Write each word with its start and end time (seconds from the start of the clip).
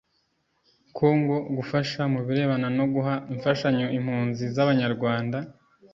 Kongo 0.97 1.35
gufasha 1.57 2.01
mu 2.13 2.19
birebana 2.27 2.67
no 2.77 2.85
guha 2.93 3.13
imfashanyo 3.31 3.87
impunzi 3.97 4.43
z 4.55 4.57
Abanyarwanda 4.63 5.37